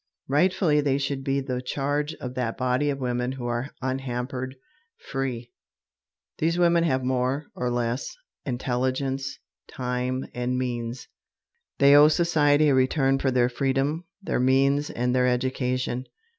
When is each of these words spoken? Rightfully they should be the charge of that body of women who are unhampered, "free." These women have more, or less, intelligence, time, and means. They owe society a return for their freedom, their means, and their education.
Rightfully 0.27 0.81
they 0.81 0.97
should 0.97 1.23
be 1.23 1.41
the 1.41 1.61
charge 1.61 2.15
of 2.15 2.33
that 2.33 2.57
body 2.57 2.89
of 2.89 2.97
women 2.97 3.33
who 3.33 3.45
are 3.45 3.69
unhampered, 3.83 4.55
"free." 4.97 5.51
These 6.39 6.57
women 6.57 6.83
have 6.85 7.03
more, 7.03 7.51
or 7.53 7.69
less, 7.69 8.17
intelligence, 8.43 9.37
time, 9.69 10.25
and 10.33 10.57
means. 10.57 11.07
They 11.77 11.95
owe 11.95 12.07
society 12.07 12.69
a 12.69 12.73
return 12.73 13.19
for 13.19 13.29
their 13.29 13.47
freedom, 13.47 14.05
their 14.23 14.39
means, 14.39 14.89
and 14.89 15.13
their 15.13 15.27
education. 15.27 16.07